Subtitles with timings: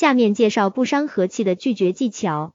[0.00, 2.54] 下面介绍不伤和气的拒绝技巧。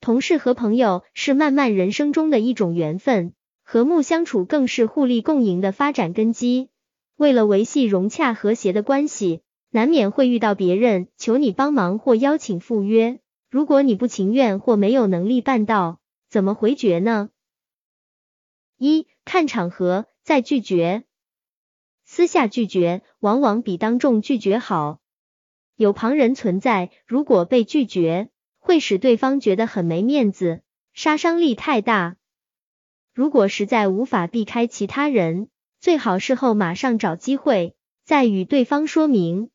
[0.00, 6.70] 同事和朋友是漫漫人生中的一种缘分，和睦相处更是互利共赢的发展根基。
[7.16, 13.20] 为了维系融洽和谐的关系，难免会遇到别人求你帮忙或邀请赴约。
[13.50, 17.28] 如果你不情愿或没有能力办到，怎么回绝呢？
[18.78, 21.04] 一看场合再拒绝，
[22.06, 24.99] 私下拒绝往往比当众拒绝好。
[25.80, 28.28] 有旁人存在，如果被拒绝。
[28.58, 30.60] 会使对方觉得很没面子，
[30.92, 32.18] 杀伤力太大。
[33.14, 35.48] 如果实在无法避开其他人，
[35.80, 37.74] 最好事后马上找机会
[38.04, 39.48] 再与对方说明。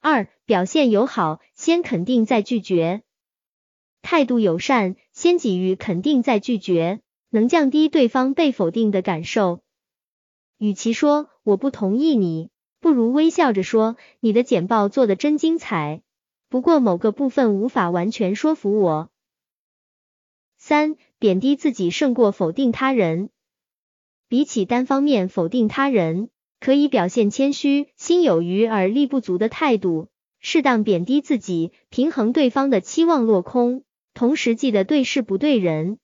[0.00, 3.02] 二、表现友好，先肯定再拒绝，
[4.02, 9.62] 态度友善，先给予肯定再拒绝，能降低对方被否定的感受。
[10.58, 12.50] 与其说我不同意你，
[12.82, 16.02] 不如微笑着说你的简报做的真精彩。
[16.48, 19.08] 不过某个部分无法完全说服我。
[20.58, 23.30] 三、贬低自己胜过否定他人。
[24.26, 30.08] 比起单方面否定他人，可以表现谦虚、心有余而力不足的态度，
[30.40, 33.84] 适当贬低自己，平衡对方的期望落空。
[34.12, 35.98] 同时记得对事不对人。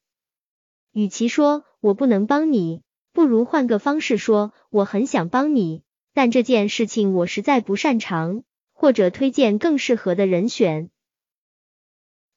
[0.93, 5.83] 与其说我不能帮你，不如换个方式说我很想帮你，
[6.19, 8.43] 但这件事情我实在不擅长。
[8.73, 10.91] 或者推荐更适合的人选。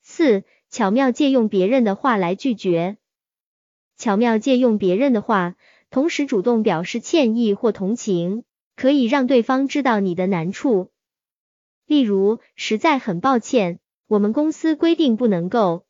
[0.02, 2.98] 四、巧妙借用别人的话来拒绝。
[3.96, 5.56] 巧妙借用别人的话，
[5.92, 8.44] 同时主动表示歉意或同情，
[8.76, 10.92] 可以让对方知道你的难处。
[11.86, 15.86] 例如，实在很抱歉，我们公司规定不能够。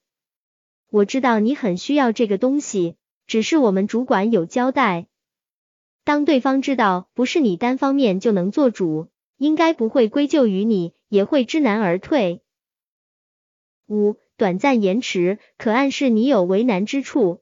[0.90, 2.96] 我知道你很需要这个东西，
[3.26, 5.08] 只是我们主管有交代。
[6.04, 9.08] 当对方知道不是你单方面就能做主。
[9.38, 12.44] 应该不会归咎于你，也会知难而退。
[13.88, 17.42] 五、短暂延迟可暗示你有为难之处，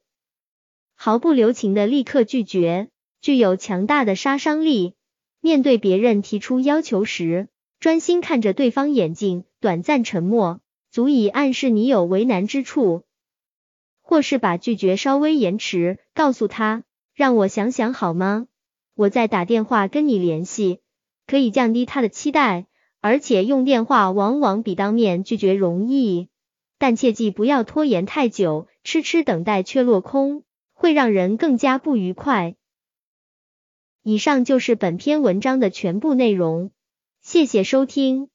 [0.96, 2.88] 毫不留情的立刻拒绝，
[3.19, 4.94] 具有强大的杀伤力。
[5.42, 7.50] 面对别人提出要求时，
[7.81, 10.62] 专心看着对方眼睛，短暂沉默，
[10.92, 13.03] 足以暗示你有为难之处。
[14.02, 18.48] 或是把拒绝稍微延迟，告诉他，让我想想好吗？
[19.00, 20.82] 我再打电话跟你联系。
[21.26, 22.66] 可以降低他的期待，
[23.00, 26.28] 而且用电话往往比当面拒绝容易，
[26.78, 30.44] 但切记不要拖延太久，痴痴等待却落空，
[30.74, 32.56] 会让人更加不愉快。
[34.04, 36.72] 以上就是本篇文章的全部内容，
[37.22, 38.28] 谢谢收听。